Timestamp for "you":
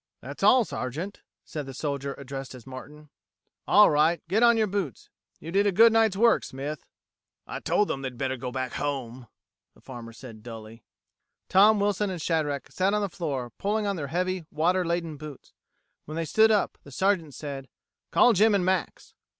5.39-5.51